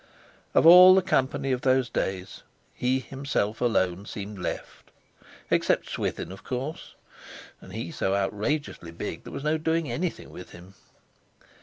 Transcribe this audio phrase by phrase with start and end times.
[0.55, 2.41] Of all the company of those days
[2.73, 4.89] he himself alone seemed left,
[5.51, 6.95] except Swithin, of course,
[7.61, 10.73] and he so outrageously big there was no doing anything with him.